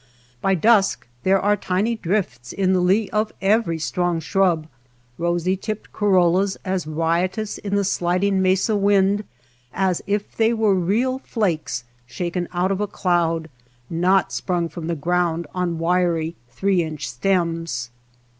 By 0.41 0.55
dusk 0.55 1.05
there 1.21 1.39
are 1.39 1.55
tiny 1.55 1.95
drifts 1.95 2.51
in 2.53 2.73
the 2.73 2.79
lee 2.79 3.07
of 3.11 3.31
every 3.39 3.77
strong 3.77 4.19
shrub, 4.19 4.65
rosy 5.19 5.55
tipped 5.55 5.93
corollas 5.93 6.57
as 6.65 6.87
riot 6.87 7.37
ous 7.37 7.59
in 7.59 7.75
the 7.75 7.83
sliding 7.83 8.41
mesa 8.41 8.75
wind 8.75 9.23
as 9.71 10.01
if 10.07 10.35
they 10.35 10.53
were 10.53 10.73
real 10.73 11.19
flakes 11.19 11.83
shaken 12.07 12.47
out 12.51 12.71
of 12.71 12.81
a 12.81 12.87
cloud, 12.87 13.47
not 13.91 14.31
sprung 14.33 14.69
from 14.69 14.87
the 14.87 14.95
ground 14.95 15.45
on 15.53 15.77
wiry 15.77 16.35
three 16.49 16.81
inch 16.81 17.07
stems. 17.07 17.91